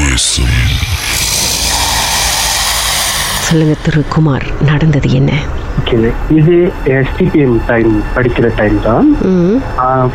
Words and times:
தேசம் 0.00 0.54
சொல்லுங்க 3.40 3.74
திரு 3.82 4.02
குமார் 4.08 4.46
நடந்தது 4.62 5.08
என்ன? 5.10 5.32
இது 6.30 6.72
எஸ்டிபிஎம் 6.84 7.60
டைம் 7.66 8.02
படிக்கிற 8.14 8.50
டைம் 8.56 8.82
தான். 8.84 9.16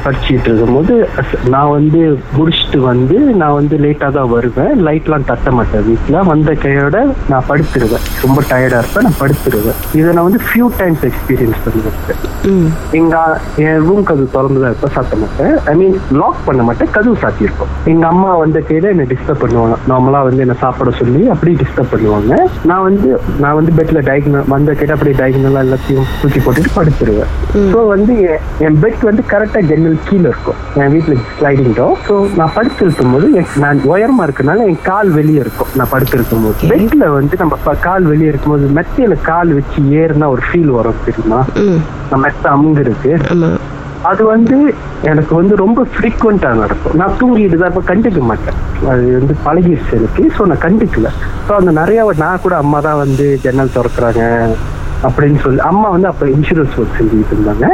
படிச்சுட்டு 0.05 0.39
இருக்கும்போது 0.39 1.09
அஸ்- 1.17 1.47
நான் 1.49 1.69
வந்து 1.69 2.19
முடிச்சுட்டு 2.37 2.77
வந்து 2.77 3.19
நான் 3.19 3.53
வந்து 3.53 3.77
லேட்டாக 3.77 4.11
தான் 4.11 4.29
வருவேன். 4.29 4.85
லைட்லாம் 4.85 5.25
தட்ட 5.25 5.51
மாட்டேன் 5.51 5.87
வீட்டில் 5.87 6.23
வந்த 6.23 6.53
கையோட 6.53 7.07
நான் 7.29 7.43
படுத்துருவேன். 7.49 8.05
ரொம்ப 8.21 8.41
டயர்டாக 8.49 8.77
இருப்பேன் 8.77 9.03
நான் 9.03 9.13
படுத்துருவேன். 9.19 9.95
இதை 9.95 10.13
நான் 10.13 10.23
வந்து 10.23 10.39
ஃபியூ 10.43 10.69
டைம்ஸ் 10.77 11.05
எக்ஸ்பீரியன்ஸ் 11.05 11.61
பண்ணிருக்கேன் 11.65 12.49
ம். 12.49 12.67
எங்க 12.91 13.39
என் 13.55 13.77
ரூம் 13.77 14.03
கதவு 14.03 14.29
திறந்துதான் 14.33 14.71
இருப்ப 14.71 14.87
சாத்த 14.87 15.17
மாட்டேன். 15.19 15.57
ஐ 15.65 15.75
மீன் 15.75 15.99
லாக் 16.11 16.35
பண்ண 16.45 16.63
மாட்டேன் 16.63 16.91
கதவு 16.91 17.17
சாத்தியிருப்போம் 17.21 17.85
எங்க 17.85 18.07
அம்மா 18.07 18.35
வந்த 18.35 18.59
கையில 18.59 18.83
என்ன 18.83 19.03
டிஸ்டர்ப் 19.03 19.43
பண்ணுவாங்க. 19.43 19.75
நார்மலா 19.89 20.23
வந்து 20.23 20.37
என்ன 20.37 20.53
சாப்பிட 20.53 20.91
சொல்லி 20.91 21.29
அப்படியே 21.29 21.57
டிஸ்டர்ப் 21.57 21.95
பண்ணுவாங்க. 21.95 22.37
நான் 22.65 22.81
வந்து 22.81 23.19
நான் 23.39 23.55
வந்து 23.55 23.71
பெட்ல 23.71 23.95
டயக்னல் 23.95 24.43
வந்த 24.47 24.71
கையில 24.71 24.91
அப்படியே 24.91 25.15
டயக்னலா 25.15 25.54
எல்லாத்தையும் 25.61 26.07
தூக்கி 26.21 26.39
போட்டுட்டு 26.39 26.71
படுத்துருவேன். 26.75 27.31
ஸோ 27.73 27.87
வந்து 27.87 28.13
என்- 28.59 28.79
பெட் 28.81 29.03
வந்து 29.03 29.23
கரெக்டா 29.29 29.61
ஜன்னல் 29.65 29.97
கீழே 30.03 30.27
இருக்கும். 30.27 30.59
என் 30.75 30.91
வீட்டுல 30.91 31.15
ஸ்லைடிங் 31.39 31.73
டோர் 31.75 31.97
ஸோ 32.07 32.35
நான் 32.35 32.53
படுத்திருக்கும் 32.55 33.11
போது 33.11 33.27
நான் 33.55 33.79
உயரமா 33.85 34.23
இருக்கனால 34.27 34.65
என் 34.65 34.81
கால் 34.81 35.09
வெளியே 35.09 35.39
இருக்கும். 35.39 35.67
நான் 35.75 35.89
படுத்திருக்கும் 35.89 36.43
போது. 36.43 36.69
பெட்ல 36.69 37.11
வந்து 37.11 37.37
நம்ம 37.37 37.55
கால் 37.81 38.03
வெளியே 38.03 38.27
இருக்கும்போது 38.27 38.67
மெத்தையில 38.79 39.21
கால் 39.21 39.53
வச்சு 39.53 39.81
ஏறுனா 40.01 40.29
ஒரு 40.29 40.41
ஃபீல் 40.41 40.71
வரும் 40.71 41.05
தெரியுமா? 41.05 41.39
நம்ம 42.11 42.25
மெத்த 42.25 42.49
அமுங்கிருக்கு 42.49 43.13
அது 44.03 44.23
வந்து 44.23 44.55
எனக்கு 45.01 45.35
வந்து 45.35 45.55
ரொம்ப 45.55 45.85
ஃப்ரீக்வெண்டா 45.93 46.53
நடக்கும். 46.55 46.95
நான் 46.95 47.15
தூங்கிட்டு 47.19 47.57
தான் 47.57 47.71
இருப்பேன். 47.71 47.87
கண்டுக்க 47.87 48.19
மாட்டேன். 48.21 48.57
அது 48.89 49.19
வந்து 49.19 49.35
பழகிடுச்சு 49.45 49.91
எனக்கு. 49.91 50.23
ஸோ 50.37 50.45
நான் 50.45 50.57
கண்டுக்கல. 50.57 51.09
ஸோ 51.47 51.53
அந்த 51.53 51.71
நிறைய 51.71 52.13
நான் 52.17 52.41
கூட 52.41 52.55
அம்மா 52.57 52.79
தான் 52.79 52.97
வந்து 52.97 53.39
ஜன்னல் 53.43 53.73
திறக்கிறாங்க. 53.75 54.21
அப்படின்னு 55.07 55.39
சொல்லி 55.45 55.61
அம்மா 55.71 55.87
வந்து 55.95 56.07
அப்ப 56.11 56.25
இன்சூரன்ஸ் 56.35 56.75
ஒர்க் 56.81 56.97
செஞ்சுட்டு 56.99 57.35
இருந்தாங்க. 57.37 57.65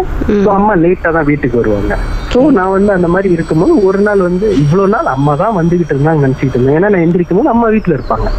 ஸோ 0.44 0.50
அம்மா 0.58 0.74
லேட்டா 0.84 1.12
தான் 1.18 1.28
வீட்டுக்கு 1.32 1.60
வருவாங்க. 1.62 1.98
ஸோ 2.34 2.40
நான் 2.58 2.74
வந்து 2.78 2.92
அந்த 2.98 3.10
மாதிரி 3.14 3.30
இருக்கும்போது 3.38 3.74
ஒரு 3.90 4.02
நாள் 4.08 4.22
வந்து 4.30 4.48
இவ்வளவு 4.64 4.94
நாள் 4.96 5.14
அம்மா 5.16 5.36
தான் 5.44 5.58
வந்துகிட்டு 5.60 5.94
இருந்தாங்க 5.96 6.26
நினைச்சிட்டு 6.28 6.56
இருந்தேன். 6.58 6.78
ஏன்னா 6.80 6.92
நான் 6.94 7.06
எந்திரிக்கும் 7.08 7.40
போது 7.42 7.54
அம்மா 7.56 7.70
வீட்டுல 7.76 7.96
இருப்பாங்க. 7.98 8.30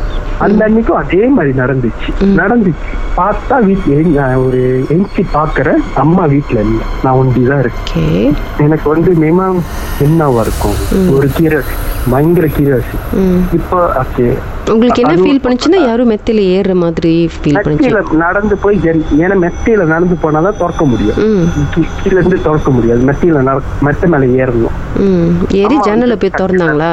அந்த 0.45 0.61
அன்னைக்கும் 0.67 1.01
அதே 1.01 1.23
மாதிரி 1.37 1.53
நடந்துச்சு. 1.63 2.11
நடந்துச்சு. 2.41 2.93
பார்த்தா 3.19 3.57
வீட்டுல 3.69 4.23
ஒரு 4.45 4.61
எஞ்சி 4.95 5.23
பாக்குறேன் 5.37 5.81
அம்மா 6.03 6.25
வீட்டுல 6.35 6.59
இல்லை. 6.67 6.85
நான் 7.05 7.19
ஒண்டிதான் 7.23 7.63
இருக்கேன். 7.65 8.35
எனக்கு 8.67 8.87
வந்து 8.95 9.11
மினிமம் 9.25 9.61
என்னவா 10.07 10.43
இருக்கும்? 10.47 10.79
ஒரு 11.17 11.29
கீரை 11.37 11.61
பயங்கர 12.13 12.47
கீரை 12.57 12.79
இப்போ 13.59 13.81
ஓகே 14.03 14.27
உங்களுக்கு 14.75 15.03
என்ன 15.03 15.15
ஃபீல் 15.23 15.43
பண்ணுச்சுன்னா 15.45 15.79
யாரும் 15.87 16.11
மெத்தையில 16.13 16.41
ஏறுற 16.57 16.75
மாதிரி 16.83 17.13
ஃபீல் 17.35 17.59
பண்ணுச்சு. 17.67 17.91
நடந்து 18.25 18.57
போய் 18.65 18.77
ஏன்னா 19.23 19.37
மெத்தையில 19.47 19.87
நடந்து 19.95 20.17
போனாதான் 20.25 20.59
திறக்க 20.63 20.85
முடியும். 20.93 21.19
கீழ 21.75 22.13
இருந்து 22.19 22.39
திறக்க 22.47 22.71
முடியாது. 22.77 23.01
மெத்தையில 23.11 23.57
மெத்தை 23.87 24.09
மேல 24.15 24.31
ஏறணும். 24.43 24.77
ஏறி 25.63 25.79
ஜன்னலை 25.89 26.17
போய் 26.25 26.39
திறந்தாங்களா? 26.41 26.93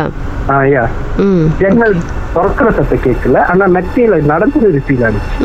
ஜன்னல் 1.62 1.98
திறக்கிற 2.34 2.72
சத்தம் 2.78 3.04
கேட்கல. 3.06 3.38
ஆனா 3.52 3.66
மெத்தையில 3.76 4.22
நடந்தது 4.34 4.82
ஃபீல் 4.88 5.06
ஆனிச்சு 5.08 5.38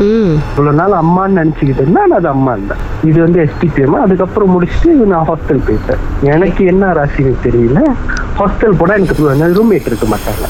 இவ்வளவு 0.49 0.77
நாள் 0.81 0.99
அம்மான்னு 1.03 1.39
நினைச்சுக்கிட்டு 1.41 1.83
இருந்தேன் 1.83 2.03
ஆனா 2.05 2.19
அது 2.21 2.29
அம்மா 2.35 2.53
இல்ல. 2.61 2.73
இது 3.09 3.17
வந்து 3.25 3.39
எஸ்டிபிஎம். 3.45 3.97
அதுக்கப்புறம் 4.05 4.53
முடிச்சுட்டு 4.55 4.91
நான் 5.13 5.27
ஹாஸ்டல் 5.31 5.65
போயிட்டேன். 5.69 6.03
எனக்கு 6.33 6.61
என்ன 6.73 6.91
ராசின்னு 6.99 7.35
தெரியல. 7.47 7.81
ஹாஸ்டல் 8.39 8.77
போனா 8.79 8.93
எனக்கு 8.99 9.25
ரூம்மேட் 9.57 9.87
இருக்க 9.89 10.05
மாட்டாங்க. 10.13 10.45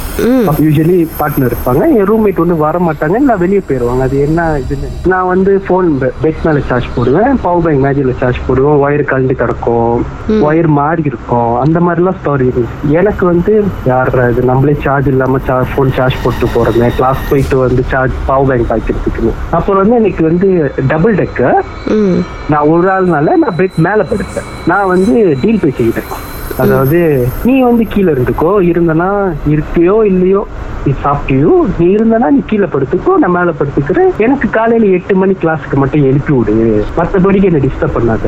யூஸ்வலி 0.66 0.98
பார்ட்னர் 1.20 1.52
இருப்பாங்க. 1.52 1.84
என் 1.98 2.08
ரூம்மேட் 2.12 2.42
வந்து 2.44 2.58
வர 2.64 2.80
மாட்டாங்க 2.88 3.20
நான் 3.28 3.42
வெளியே 3.44 3.62
போயிடுவாங்க 3.68 4.06
அது 4.08 4.16
என்ன 4.28 4.48
இதுன்னு. 4.64 4.90
நான் 5.12 5.30
வந்து 5.34 5.52
ஃபோன் 5.68 5.90
பெட் 6.24 6.42
மேல 6.46 6.60
சார்ஜ் 6.70 6.88
போடுவேன். 6.96 7.36
பவர் 7.44 7.64
பேங்க் 7.66 7.84
மேஜில 7.86 8.16
சார்ஜ் 8.22 8.40
போடுவேன். 8.48 8.80
ஒயர் 8.86 9.04
கழண்டு 9.12 9.36
கிடக்கும். 9.42 10.06
ஒயர் 10.50 10.72
மாறி 10.80 11.04
இருக்கும். 11.12 11.54
அந்த 11.66 11.80
மாதிரிலாம் 11.88 12.18
ஸ்டோரி 12.22 12.48
இருந்துச்சு 12.52 12.96
எனக்கு 13.00 13.24
வந்து 13.32 13.54
யார் 13.92 14.14
இது? 14.32 14.44
நம்மளே 14.52 14.76
சார்ஜ் 14.88 15.12
இல்லாம 15.14 15.40
ஃபோன் 15.76 15.94
சார்ஜ் 16.00 16.18
போட்டு 16.26 16.48
போறேன் 16.52 16.94
கிளாஸ் 16.96 17.24
போயிட்டு 17.30 17.58
வந்து 17.60 17.84
சார்ஜ் 17.90 18.16
பவர் 18.28 18.48
பேங்க் 18.50 18.70
பாய்க்கிறதுக்கு 18.70 19.32
அப்புறம் 19.52 19.82
வந்து 19.82 19.98
எனக்கு 19.98 20.24
வந்து 20.26 20.50
டபுள் 20.88 21.16
டெக்கர் 21.16 21.60
ம். 21.96 22.18
நான் 22.50 22.70
ஒரு 22.72 22.90
ஆள்னால 22.92 23.36
நான் 23.42 23.58
பெட் 23.58 23.80
மேல 23.86 24.02
படுத்தேன். 24.10 24.50
நான் 24.68 24.88
வந்து 24.88 25.14
டீல் 25.42 25.64
பேசிக்கிட்டேன் 25.64 26.12
அதாவது 26.58 27.00
நீ 27.46 27.54
வந்து 27.64 27.86
கீழே 27.88 28.10
இருந்துக்கோ 28.12 28.52
இருந்தனா 28.68 29.08
இருப்பியோ 29.50 29.96
இல்லையோ 30.06 30.42
நீ 30.86 30.92
சாப்பிட்டியோ 31.04 31.54
நீ 31.80 31.86
இருந்தனா 31.96 32.28
நீ 32.36 32.42
கீழே 32.50 32.68
படுத்துக்கோ 32.74 33.14
நான் 33.22 33.36
மேல 33.36 33.54
படுத்துக்கிறேன். 33.60 34.12
எனக்கு 34.26 34.48
காலையில 34.58 34.90
எட்டு 34.98 35.14
மணி 35.22 35.36
கிளாஸுக்கு 35.44 35.78
மட்டும் 35.84 36.04
எழுப்பி 36.10 36.34
விடு. 36.34 36.86
மற்றபடிக்கு 36.98 37.50
என்ன 37.52 37.62
டிஸ்டர்ப் 37.66 37.96
பண்ணாத. 37.98 38.28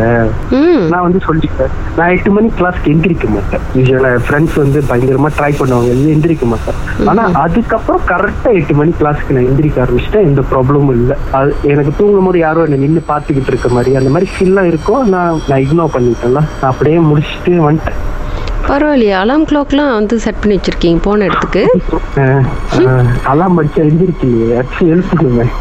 நான் 0.94 1.06
வந்து 1.08 1.20
சொல்லிட்டேன் 1.28 1.74
நான் 1.98 2.12
எட்டு 2.16 2.32
மணி 2.38 2.50
கிளாஸ்க்கு 2.60 2.92
எந்திரிக்க 2.94 3.28
மாட்டேன். 3.36 3.64
யூஸ்வலா 3.78 4.12
ஃப்ரெண்ட்ஸ் 4.28 4.58
வந்து 4.64 4.82
பயங்கரமா 4.90 5.32
ட்ரை 5.40 5.52
பண்ணுவாங்க. 5.62 5.92
இது 6.00 6.16
எந்திரிக்க 6.16 6.48
மாட்டேன். 6.54 6.80
ஆனா 7.12 7.26
அதுக்கப்புறம் 7.46 8.04
கரெக்டா 8.12 8.52
எட்டு 8.60 8.76
மணி 8.82 8.94
கிளாஸ்க்கு 9.02 9.36
நான் 9.38 9.50
எந்திரிக்க 9.52 9.86
ஆரம்பிச்சிட்டேன். 9.86 10.28
எந்த 10.32 10.44
ப்ராப்ளமும் 10.52 10.94
இல்லை. 11.00 11.18
அது 11.40 11.54
எனக்கு 11.74 11.94
தூங்கும் 11.98 12.30
போது 12.30 12.40
யாரோ 12.46 12.64
என்ன 12.68 12.82
நின்று 12.86 13.04
பார்த்துக்கிட்டு 13.14 13.54
இருக்க 13.54 13.70
மாதிரி 13.78 13.96
அந்த 14.02 14.12
மாதிரி 14.16 14.30
ஃபீல்லாம் 14.36 14.70
இருக்கும். 14.74 15.04
நான் 15.16 15.40
நான் 15.50 15.64
இக்னோர் 15.66 15.96
பண்ணிட்டேன்ல. 15.98 16.42
நான் 16.60 16.72
அப்படியே 16.74 16.98
முடிச்சுட்டு 17.12 17.54
வந்துட்டேன். 17.70 18.00
பரவாயில்லையே. 18.70 19.14
அலாம் 19.22 19.46
கிளாக்லாம் 19.50 19.94
வந்து 19.98 20.16
செட் 20.26 20.40
பண்ணி 20.42 20.56
வச்சிருக்கீங்க 20.58 21.02
போன 21.08 21.26
இடத்துக்கு. 21.30 21.64
அலாம் 23.32 23.58
படிச்சா 23.58 23.82
எந்திரிக்கலையே 23.90 24.58
அச்சு 24.62 24.82
எழுப்புக்குவேன் 24.94 25.54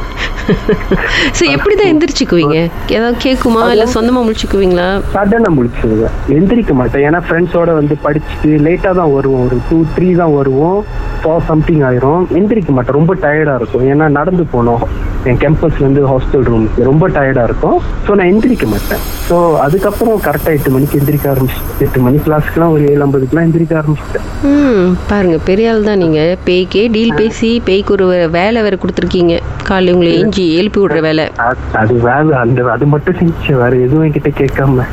சரி 1.36 1.48
எப்படி 1.54 1.74
தான் 1.78 1.90
எந்திரிச்சுக்குவீங்க? 1.92 2.58
ஏதாவது 2.96 3.16
கேட்குமா 3.24 3.62
இல்லை 3.72 3.86
சொந்தமாக 3.94 4.26
முடிச்சுக்குவீங்களா 4.26 4.86
சடனா 5.14 5.50
முடிச்சிருவேன் 5.56 6.14
எந்திரிக்க 6.36 6.74
மாட்டேன். 6.80 7.04
ஏன்னா 7.08 7.20
ஃப்ரெண்ட்ஸோட 7.26 7.70
வந்து 7.80 7.94
படிச்சுட்டு 8.04 8.50
லேட்டா 8.66 8.92
தான் 9.00 9.14
வருவோம். 9.16 9.42
ஒரு 9.46 9.58
டூ 9.70 9.78
த்ரீ 9.94 10.08
தான் 10.20 10.36
வருவோம். 10.38 10.78
ஃபோர் 11.22 11.46
சம்திங் 11.50 11.82
ஆயிரும். 11.88 12.22
எந்திரிக்க 12.40 12.72
மாட்டேன். 12.76 12.98
ரொம்ப 13.00 13.14
டயர்டா 13.24 13.56
இருக்கும். 13.60 13.86
ஏன்னா 13.92 14.08
நடந்து 14.18 14.46
போனோம். 14.54 14.84
என் 15.26 15.36
கேம்பஸ்ல 15.36 15.74
இருந்து 15.74 16.08
ஹாஸ்டல் 16.08 16.44
ரூமுக்கு 16.44 16.82
ரொம்ப 16.82 17.08
டயர்டா 17.08 17.42
இருக்கும். 17.42 17.80
ஸோ 18.06 18.14
நான் 18.14 18.26
எந்திரிக்க 18.26 18.66
மாட்டேன். 18.66 18.98
ஸோ 19.30 19.56
அதுக்கப்புறம் 19.58 20.20
கரெக்டா 20.22 20.46
எட்டு 20.46 20.70
மணிக்கு 20.70 20.98
எந்திரிக்க 20.98 21.26
ஆரம்பிச்சிட்டேன். 21.26 21.80
எட்டு 21.80 22.00
மணி 22.00 22.16
கிளாஸ்க்குலாம் 22.16 22.70
ஒரு 22.70 22.88
ஏழு 22.88 23.06
ஐம்பதுக்குலாம் 23.06 23.46
எந்திரிக்க 23.46 23.82
ஆரம்பிச்சிட்டேன். 23.82 24.94
பாருங்க 25.06 25.38
பெரிய 25.44 25.72
ஆள் 25.72 25.82
தான் 25.82 25.98
நீங்க. 25.98 26.36
பேய்க்கே 26.44 26.88
டீல் 26.90 27.14
பேசி 27.14 27.62
பேய்க்கு 27.64 27.92
ஒரு 27.92 28.28
வேலை 28.32 28.62
வேற 28.62 28.76
கொடுத்துருக்கீங்க. 28.76 29.40
காலையில் 29.64 29.94
உங்களை 29.94 30.24
ஏஞ்சி 30.24 30.54
எழுப்பி 30.56 30.80
விடுற 30.80 31.00
வேலை. 31.00 31.30
அது- 31.72 32.00
வேலை 32.00 32.32
அந்த 32.38 32.70
அது 32.70 32.86
மட்டும் 32.86 33.14
செஞ்சு 33.14 33.54
வேற 33.54 33.76
எதுவும் 33.76 34.06
என்கிட்ட 34.06 34.30
கேட்காம. 34.36 34.84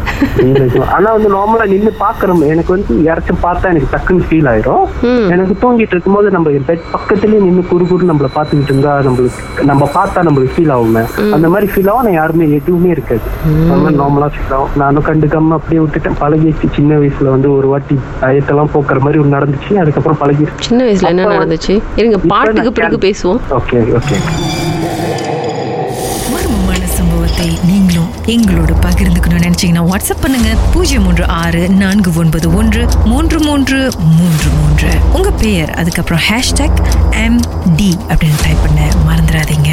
ஆனா 0.87 1.11
வந்து 1.11 1.29
நார்மலா 1.35 1.67
நின்னு 1.67 1.93
பாக்குறோம் 1.99 2.47
எனக்கு 2.47 2.73
வந்து 2.73 3.11
யாராச்சும் 3.11 3.43
பார்த்தா 3.43 3.63
எனக்கு 3.63 3.97
டக்குன்னு 3.97 4.23
ஃபீல் 4.29 4.49
ஆயிரும். 4.49 4.85
எனக்கு 5.29 5.55
தூங்கிட்டு 5.61 5.93
இருக்கும்போது 5.93 6.29
நம்ம 6.29 6.49
பெட் 6.49 6.79
பக்கத்துலயே 6.93 7.39
நின்னு 7.39 7.65
குறு 7.69 7.87
குறு 7.87 8.13
நம்மள 8.13 8.27
பாத்துக்கிட்டு 8.35 8.63
இருந்தா 8.63 8.99
நம்மளுக்கு 8.99 9.63
நம்ம 9.63 9.89
பார்த்தா 9.93 10.22
நம்மளுக்கு 10.27 10.53
ஃபீல் 10.55 10.73
ஆகுமே. 10.75 11.03
அந்த 11.37 11.47
மாதிரி 11.53 11.71
ஃபீல் 11.73 11.89
ஆகும் 11.91 12.05
நான் 12.07 12.19
யாருமே 12.19 12.45
எதுவுமே 12.59 12.89
இருக்காது. 12.95 13.21
மாதிரி 13.67 13.97
நார்மலா 14.01 14.29
ஃபீல் 14.35 14.53
ஆகும். 14.57 14.73
நானும் 14.75 15.05
கண்டுக்காம 15.09 15.57
அப்படியே 15.59 15.81
விட்டுட்டேன். 15.85 16.19
பழகிடுச்சு. 16.23 16.69
சின்ன 16.75 16.97
வயசுல 17.03 17.33
வந்து 17.35 17.51
ஒரு 17.57 17.67
வாட்டி 17.67 17.99
பயத்தெல்லாம் 18.21 18.73
போக்குற 18.75 18.99
மாதிரி 19.05 19.21
ஒன்று 19.23 19.37
நடந்துச்சு. 19.37 19.73
அதுக்கப்புறம் 19.83 20.21
பழகிடுச்சு. 20.23 20.67
சின்ன 20.69 20.83
வயசுல 20.83 21.13
என்ன 21.13 21.27
நடந்துச்சு? 21.37 21.81
இருங்க 21.95 22.17
பாட்டுக்கு 22.17 22.73
பிறகு 22.79 22.99
பேசுவோம். 23.07 23.41
ஓகே 23.59 23.79
ஓகே 23.99 24.17
சம்பவத்தை 26.95 27.47
நீங்களும் 27.67 28.09
எங்களோட 28.33 28.71
பகிர்ந்துக்கணும்னு 28.85 29.43
நினைச்சீங்கன்னா 29.45 29.83
வாட்ஸ்அப் 29.91 30.21
பண்ணுங்க. 30.21 30.49
பூஜ்ஜியம் 30.73 31.03
மூன்று 31.03 31.25
ஆறு 31.27 31.69
நான்கு 31.69 32.11
ஒன்பது 32.15 32.47
ஒன்று 32.55 32.85
மூன்று 33.05 33.39
மூன்று 33.39 33.79
மூன்று 34.17 34.49
மூன்று. 34.59 34.91
உங்க 35.13 35.31
பெயர் 35.31 35.71
அதுக்கப்புறம் 35.71 36.23
ஹேஷ்டாக் 36.29 36.79
எம் 37.23 37.39
டி 37.75 37.97
அப்படின்னு 38.07 38.39
டைப் 38.43 38.63
பண்ண 38.65 38.89
மறந்துடாதீங்க. 39.09 39.72